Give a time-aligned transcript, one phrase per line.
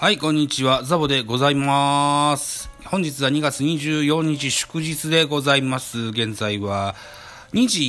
[0.00, 0.82] はい、こんにちは。
[0.82, 2.70] ザボでございます。
[2.86, 5.98] 本日は2月24日祝日でございます。
[6.06, 6.94] 現在は
[7.52, 7.82] 2時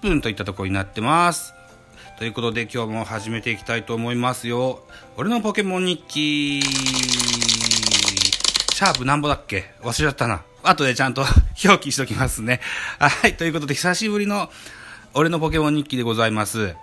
[0.00, 1.52] 分といったところになってます。
[2.18, 4.80] ということで今日も始めていきたいと思いますよ。
[5.18, 6.62] 俺のポケモン日記。
[6.62, 9.74] シャープなんぼだっけ？
[9.82, 10.44] 忘れちゃったな。
[10.62, 11.20] 後でちゃんと
[11.66, 12.62] 表記しときますね。
[12.98, 14.50] はい、ということで久しぶりの
[15.12, 16.74] 俺のポケモン日記でございます。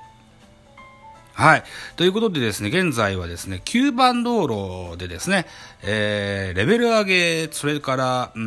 [1.35, 1.63] はい。
[1.97, 5.45] ということでですね、現在はですね、9番道路でですね、
[5.83, 8.41] えー、レベル上げ、それから、うー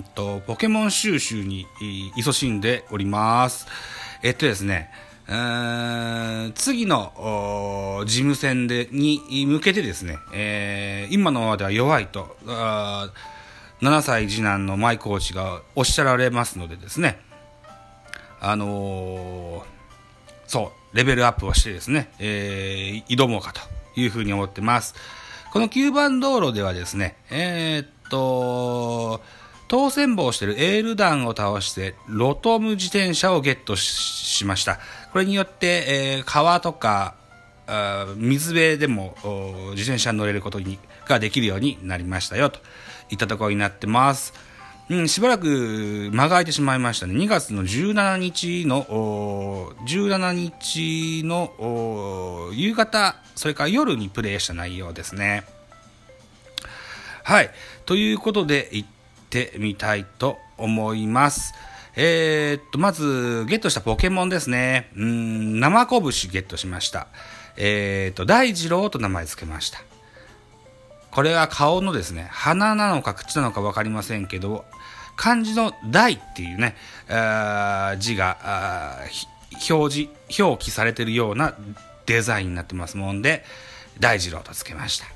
[0.00, 3.66] んと、ポケモン収集にい勤しんでおります。
[4.22, 4.90] えっとですね、
[5.26, 17.18] うーん次の事務戦でに向けてですね、えー今のままでは弱いと、あー7歳次男のマイコーチがおっしゃられますのでですね、
[18.38, 19.75] あのー
[20.46, 23.60] そう、レベルアップをしてですね、えー挑もうかと
[24.00, 24.94] いうふうに思ってます。
[25.52, 29.22] この9番道路ではですね、えーっと、
[29.68, 34.78] 当選棒をしているエール弾を倒して、ロトム自転車をゲットしました。
[35.12, 37.14] これによって、えー川とか、
[38.16, 39.16] 水辺でも
[39.72, 42.60] 自転車に乗れることにができるようになりましたよと
[43.10, 44.34] いったところになってます。
[44.88, 47.14] うん、しばらく間が空いてしまいましたね。
[47.14, 48.84] 2月の17日の、
[49.84, 55.44] 17日の夕方、それから夜にプレイした内容ですね。
[57.24, 57.50] はい。
[57.84, 58.88] ということで、行っ
[59.28, 61.52] てみたいと思います。
[61.96, 64.90] えーっと、まず、ゲットしたポケモンですね。
[64.94, 66.00] うん、生拳
[66.30, 67.08] ゲットしました。
[67.56, 69.80] えーっと、大二郎と名前付けました。
[71.10, 74.66] これは顔のですね、鼻なのか口なのか分かりませんけど、
[75.16, 76.76] 漢字の大っていうね、
[77.98, 78.98] 字が
[79.68, 81.54] 表示、表記されてるような
[82.06, 83.44] デザインになってますもんで、
[83.98, 85.06] 大二郎と付けました。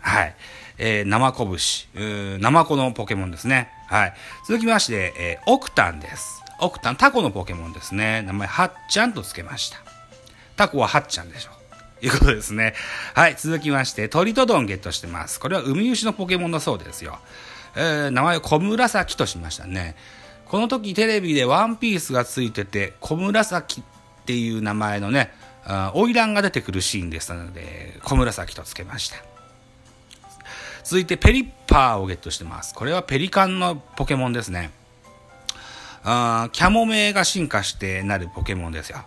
[0.00, 0.34] はい。
[0.78, 3.70] えー、生拳、うー生子のポケモンですね。
[3.88, 4.14] はい。
[4.46, 6.42] 続きまして、えーオクタンです。
[6.60, 8.22] オクタン、タコのポケモンですね。
[8.22, 9.78] 名前、ハッチャンと付けました。
[10.56, 11.50] タコはハッチャンでしょ。
[12.02, 12.74] いうことですね。
[13.14, 13.36] はい。
[13.38, 15.40] 続きまして、トリトドンゲットしてます。
[15.40, 17.18] これはウミウシのポケモンだそうですよ。
[17.76, 19.94] えー名前を小紫としましたね。
[20.46, 23.84] この時テレビでワンピースがついてて、小紫っ
[24.24, 25.32] ていう名前のね、
[25.64, 29.16] あ花魁が出てくるシーンでしたので、小紫と付けました。
[30.84, 32.72] 続いてペリッパーをゲットしてます。
[32.74, 34.70] これはペリカンのポケモンですね。
[36.04, 38.98] あキャモメが進化してなるポケモンですよ。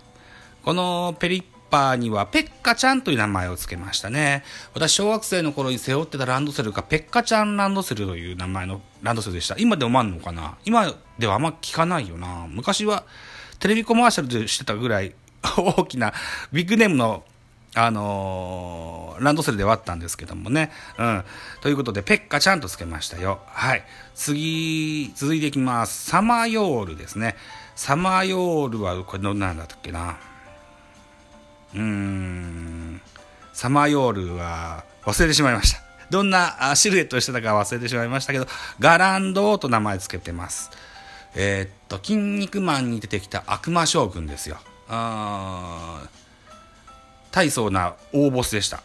[0.66, 4.44] このペリッパーにはペッカちゃんという名前を付けましたね。
[4.74, 9.56] 私、小学生の頃に背負ってたランドセルがペッカちゃんランドセルという名前のランドセルでした。
[9.57, 10.57] 今でもあんのかな？
[10.66, 12.47] 今ではあんま聞かないよな。
[12.50, 13.06] 昔は
[13.59, 15.13] テレビコマーシャルでしてたぐらい
[15.57, 16.13] 大きな
[16.52, 17.24] ビッグネームの
[17.75, 20.72] あのーランドセルではあったんですけどもね。
[20.97, 21.24] うん。
[21.62, 23.41] ということで、ペッカちゃんとつけましたよ。
[23.47, 23.84] はい。
[24.16, 26.09] 次、続いていきます。
[26.09, 27.36] サマヨールですね。
[27.75, 30.18] サマヨールは、これどんなんだったっけな？
[31.74, 33.02] うーん。
[33.53, 35.81] サマヨールは忘れてしまいました。
[36.09, 38.47] どんなシルエットをしてたか忘れてしまいましたけど、
[38.80, 40.72] ガランドと名前つけてます。
[41.35, 44.57] えーっと、筋肉マンに出てきた悪魔将軍ですよ。
[44.88, 46.07] あ
[47.31, 48.81] 大層な大ボスでした。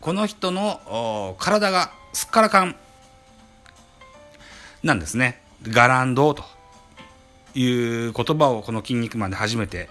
[0.00, 2.76] この人の体がすっからかん
[4.82, 5.40] なんですね。
[5.62, 6.44] ガランドと
[7.54, 9.88] いう言葉をこの筋肉マンで初めて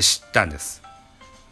[0.00, 0.82] 知ったんです。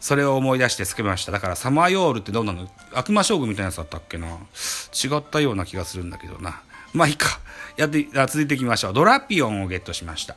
[0.05, 1.31] それを思い出してつけました。
[1.31, 2.69] だからサマーヨールってどうなの？
[2.93, 4.27] 悪魔将軍みたいなやつだったっけな？
[4.27, 6.61] 違ったような気がするんだけどな。
[6.93, 7.39] まあいいか。
[7.75, 8.93] やって、続いていきましょう。
[8.93, 10.35] ドラピオンをゲットしました。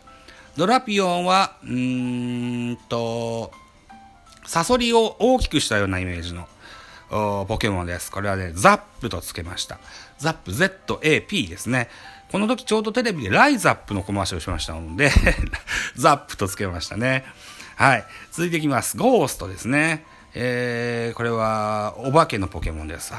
[0.56, 3.53] ドラピオンは、うーんと、
[4.47, 6.49] サソリを大きくしたようなイメージの
[7.47, 8.11] ポケモンです。
[8.11, 9.79] これはね、ザップとつけました。
[10.17, 11.91] ザップ ZAP ですね。
[12.32, 15.11] この時ちょうどテレビでライザップのコマーシャルしましたので、
[15.94, 17.26] ザップとつけましたね。
[17.78, 18.04] はい。
[18.32, 18.96] 続いていきます。
[18.96, 20.04] ゴーストですね。
[20.34, 23.12] えー、これはお化けのポケモンです。
[23.12, 23.19] こ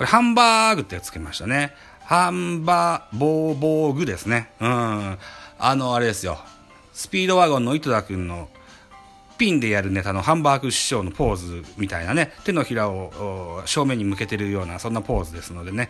[0.00, 1.72] れハンバーグってつけましたね。
[2.04, 4.50] ハンバーボーボーグですね。
[4.60, 5.18] うん。
[5.58, 6.38] あの、あれですよ。
[6.92, 8.50] スピードワゴンの井戸田くんの
[9.38, 15.88] ピンでやるネタのハンバーグ師匠のポーズみたいなね、手のひらを正面に向けてるような、そんなポーズですのでね、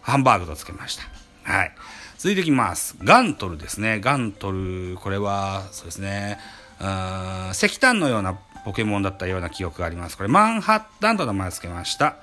[0.00, 1.04] ハンバーグとつけました。
[1.44, 1.72] はい。
[2.18, 2.96] 続いていきます。
[3.04, 4.00] ガントルですね。
[4.00, 6.40] ガントル、これは、そうですね、
[6.82, 8.34] うーん石炭のような
[8.64, 10.16] ポケモンだったような記憶があります。
[10.16, 12.16] これ、マンハッタンと名前を付けました。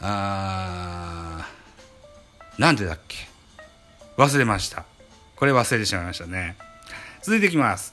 [0.00, 3.16] あーなんでだっけ？
[4.16, 4.84] 忘れました。
[5.36, 6.56] これ忘れてしまいましたね。
[7.22, 7.92] 続いていきます。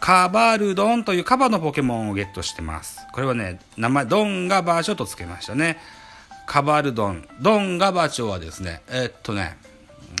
[0.00, 3.00] カバルドンというカバのポケモンをゲットしてます。
[3.12, 5.78] これはね、名前、ドンがバーショとつけましたね。
[6.46, 9.58] カバルドン、ドンガバチョはですね、え、っとね、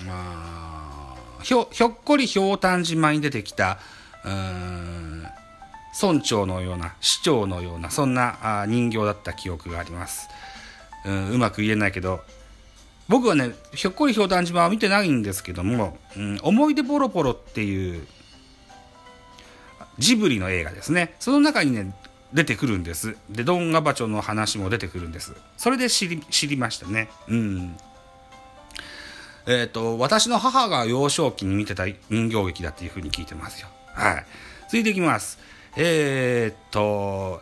[0.04, 3.78] まあ、ひょ、ひょっこりひょうたん島に出てきた、
[4.24, 5.26] うん、
[6.00, 10.28] 村長のような、市長のような、そんな人形だった記憶があります。
[11.04, 12.20] うん、うまく言えないけど、
[13.08, 18.06] 僕はね、ひょっこりひょうたん島は見てないんですけども、うん、思い出ポロポロっていう、
[19.98, 21.14] ジブリの映画ですね。
[21.18, 21.94] その中にね、
[22.32, 23.16] 出てくるんです。
[23.30, 25.34] で、ドンガバチョの話も出てくるんです。
[25.56, 27.08] それで知り、知りましたね。
[27.28, 27.76] うん。
[29.46, 31.96] えっ、ー、と、私の母が幼少期に見てた人
[32.30, 33.68] 形劇だっていうふうに聞いてますよ。
[33.94, 34.26] はい。
[34.66, 35.38] 続いていきます。
[35.80, 37.40] えっ、と、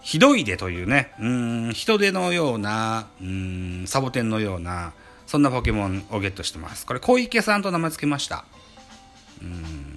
[0.00, 4.94] ひどいでというね、うん、人手のような、うん、サボテンのような、
[5.26, 6.86] そんなポケモンをゲットしてます。
[6.86, 8.44] これ、小池さんと名前付けました。
[9.42, 9.94] うん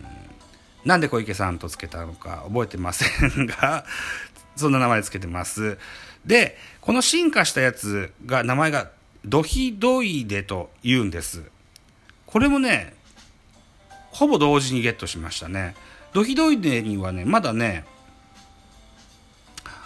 [0.88, 3.86] なんで小池さんとつけたのか覚えてませんが、
[4.56, 5.78] そんな名前つけてます。
[6.26, 8.90] で、この進化したやつが、名前が
[9.26, 11.44] ドヒドイデと言うんです。
[12.26, 12.96] これもね、
[14.12, 15.76] ほぼ同時にゲットしましたね。
[16.14, 17.86] ドヒドイデにはね、まだね、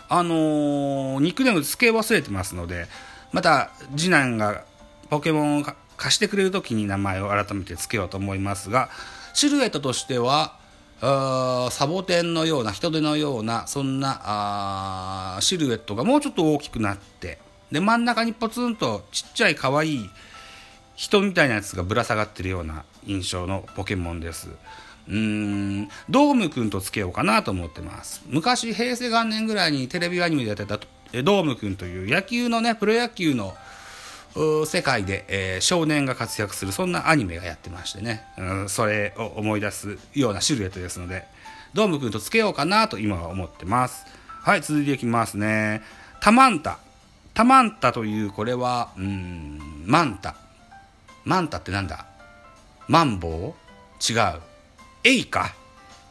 [0.10, 2.88] あのー、ニックネーム付け忘れてますので、
[3.32, 4.64] また次男が
[5.10, 5.66] ポケモンを
[5.98, 8.90] 貸してくれる時に名前を改めて付けようと思いますが、
[9.34, 10.60] シルエットとしては、
[11.02, 17.40] サボテンのような人手のようなそんなシルエットがもうちょっと大きくなって
[17.72, 20.10] で真ん中にポツンとちっちゃい可愛い
[20.96, 24.50] 人みたいなやつがぶら下がってるような印象のポケモンです。
[25.08, 25.16] うー
[25.84, 25.90] ん。
[26.10, 28.22] ドームくんとつけようかなと思ってます。
[28.28, 30.80] 昔平成元年ぐらいにテレビアニメでやってた
[31.24, 33.54] ドームくんという野球のねプロ野球の
[34.66, 41.26] 世界で、えー、少年が活躍するそんなアニメがやってましてね、うん、それを思い出すようなシルエットですので
[41.74, 44.06] ドームくんとつけようかなと今は思ってます。
[44.42, 45.82] はい続いていきますね。
[46.22, 46.80] タマンタ。
[47.34, 50.36] タマンタというこれはうんマンタ。
[51.26, 52.06] マンタってなんだ？
[52.88, 54.12] マンボウ？
[54.12, 54.42] 違う。
[55.04, 55.54] エイか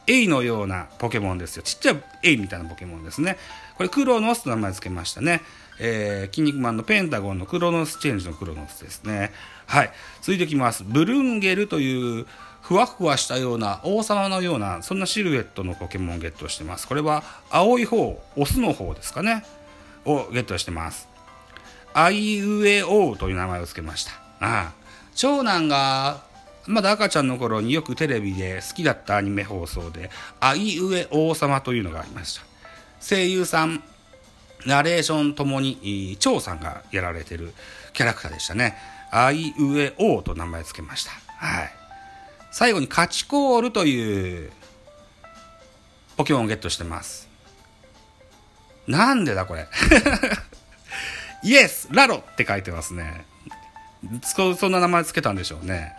[0.07, 3.37] エイのようなポケモンですよちっちゃいエイみたいなポケモンですね
[3.77, 5.41] これクロノスと名前付けましたね
[5.83, 9.31] えー、キン肉マンのペンタゴンのクロノスチェンジのクロノスですね。
[9.65, 9.91] はい。
[10.21, 10.83] 続いていきます。
[10.83, 12.27] ブルンゲルという
[12.61, 16.87] ふわふわしたような王様のようなそんなシルエットのポケモンをゲットしてます。
[16.87, 19.43] これは青い方、オスの方ですかね。
[20.05, 21.09] をゲットしてます。
[21.93, 24.11] アイウエオウという名前を付けました。
[24.11, 24.71] ああ
[25.15, 26.21] 長男が
[26.67, 30.09] まだ赤ちゃんの頃によくテレビで好きだったアニメ放送で、
[30.39, 32.41] あいうえ王様というのがありました。
[33.01, 33.83] 声優さん、
[34.65, 37.53] ナレーションともに、張さんがやられてる
[37.93, 38.77] キャラクターでしたね。
[39.11, 41.11] あいうえおと名前付けました。
[41.11, 41.71] はい。
[42.51, 44.51] 最後にカチコールという
[46.17, 47.27] ポケモンをゲットしてます。
[48.87, 49.67] なんでだこれ？
[51.43, 53.25] イエスラロって書いてますね。
[54.59, 55.95] そんな名前付けたんでしょうね。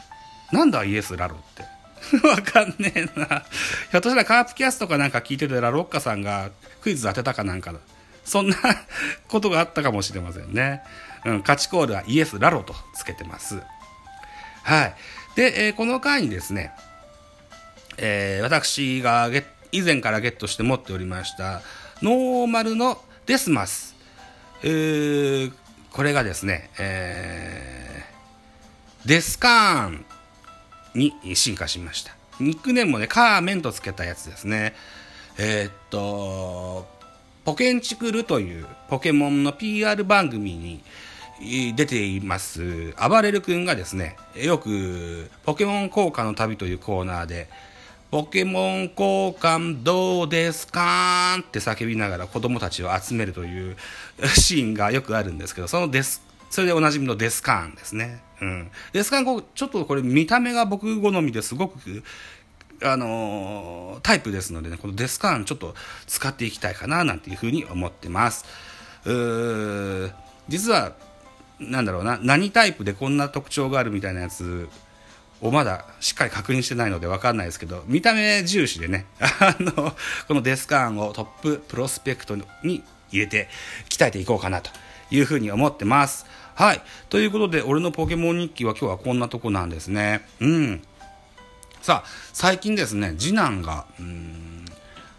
[0.52, 1.72] なんだイエスラロって。
[2.26, 3.44] わかんねえな。
[3.90, 6.50] ひょっとしたらカープキャストかなんか聞いててラロッカさんが
[6.82, 7.72] クイズ当てたかなんか
[8.24, 8.56] そんな
[9.28, 10.82] ことがあったかもしれませんね。
[11.24, 13.60] うん、カチコールはイエス・ラロとつけてます。
[14.62, 14.94] はい。
[15.36, 16.72] で、えー、この回にですね、
[17.96, 19.30] えー、私が
[19.70, 21.62] 以前からゲットして持っておりました、
[22.02, 23.94] ノーマルのデスマス。
[24.62, 25.52] えー、
[25.90, 30.04] これがですね、えー、デスカーン
[30.94, 32.14] に進化しました。
[32.40, 34.74] ニックネームもね、カーメンとつけたやつですね。
[35.38, 36.86] えー、っと、
[37.44, 40.82] ポケンチクルというポケモンの PR 番組に
[41.74, 47.48] 出ています、暴れる君がですね、よくポケモン交換の旅というコーナーで、
[48.10, 53.76] ポケモン交換どうですかって叫びながら子供たちを集めるという
[54.36, 56.22] シーンがよくあるんですけど、そのデス、
[56.52, 58.22] それでおなじみのデスカーンですね。
[58.42, 58.70] うん。
[58.92, 62.04] デスカーン、ちょっとこれ見た目が僕好みですごく
[62.82, 65.74] あのー、タイプですのでね、このデスカーンちょっと
[66.06, 68.44] 使っていきたいかななんていうふうに思ってます。
[69.06, 70.12] うー
[70.48, 70.92] 実は、
[71.58, 74.68] なんだろうな、何タイプでこんな特徴があるみたいなやつ
[75.40, 79.96] をまだしっかり確認してないのでわかんないですけど、見た目重視でね、 あの、
[80.28, 83.48] このデスカーンをトッププロスペクトに入れて
[83.88, 84.70] 鍛えていこうかなと
[85.12, 86.26] いうふうに思ってます。
[86.54, 86.82] はい。
[87.08, 90.26] ということで、俺のポケモン日記は今日はこんなとこなんですね。
[90.40, 90.82] うん。
[91.82, 94.64] さあ、最近ですね、次男が、うん、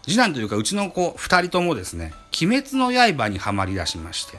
[0.02, 4.38] 次男というかうちの子2人ともですね、鬼滅の刃にはまりだしまして、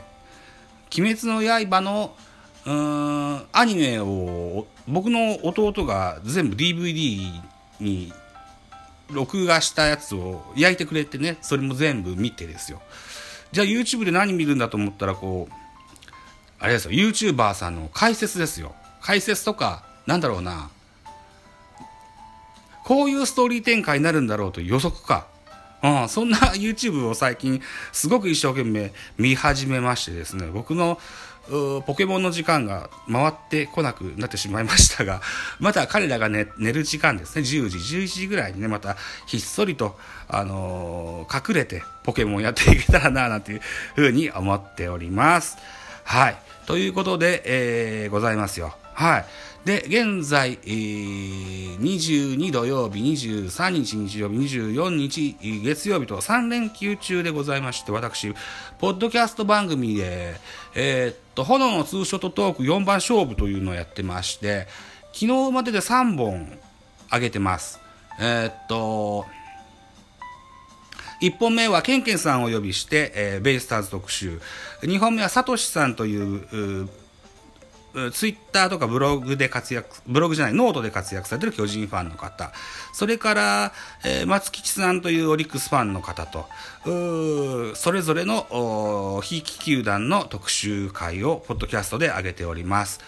[0.97, 2.15] 鬼滅の刃の、
[2.65, 7.41] うーん、アニメを僕の弟が全部 DVD
[7.79, 8.11] に
[9.11, 12.81] 録画したやつを焼いてくれてね、それも全部見てですよ。
[13.51, 15.53] じゃあ YouTube で何見るんだと思ったらこう、
[16.59, 18.75] あれですよ、YouTuber さんの解説ですよ。
[19.01, 20.69] 解説とか、なんだろうな。
[22.83, 25.27] こういうストーリー展開になるんだろうと予測か。
[25.83, 27.61] うん、そんな YouTube を最近
[27.91, 30.99] すごく一生懸命見始めましてですね、僕の
[31.85, 35.21] ポケモンの時間が回ってこなくなってしまいましたが、
[35.59, 39.97] また彼らが、ね、寝る時間ですね、10時、11時ぐらいにね、またひっそりと、
[40.27, 43.61] あのー、隠れてポケモンやっていけたらな、なんていう
[43.95, 45.57] ふうに思っております。
[46.03, 46.37] はい。
[46.65, 48.75] ということで、えー、ございますよ。
[48.93, 49.25] はい。
[49.65, 58.31] で、現在、えー、22土曜日、23日日曜日、24日月曜日と3連休中でございまして、私、
[58.77, 60.35] ポッドキャスト番組で、
[60.75, 64.67] えー、っと、炎のツーショットトーク4番勝負というのをやってまして、
[65.13, 66.47] 昨日までで3本
[67.11, 67.79] 上げてます。
[68.19, 69.25] えー、っと、
[71.23, 74.39] 1本目はケンケンさんをお呼びして、えー、ベイスターズ特集。
[74.83, 76.87] 2本目はサトシさんという
[78.11, 82.51] ツイッターとかブログで活躍、ブログじゃない、ノートで活躍されてる巨人ファンの方、
[82.93, 83.73] それから、
[84.03, 86.45] えー、松吉さんというオリックスファンの方と、
[87.75, 92.99] それぞれの、非気球団の特集会をポッドキャストで上げております。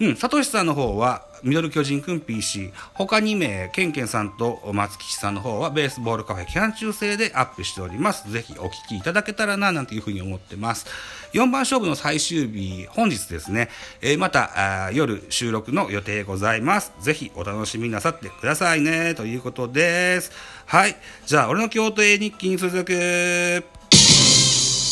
[0.00, 8.30] うん、サトシさんの方は、ミドル巨人くん PC、他2名、ケンケンさんと松吉さんの方は、ベースボールカフェ期間中制でアップしております。
[8.30, 10.86] ぜひお聞きいただけたらな、なんていうふうに思ってます。
[11.34, 13.68] 4番勝負の最終日、本日ですね、
[14.00, 16.92] えー、また夜収録の予定ございます。
[17.00, 20.32] ぜひお楽しみなさってくださいね、ということです。
[20.64, 20.96] はい。
[21.26, 23.79] じゃあ、俺の京都絵日記に続く。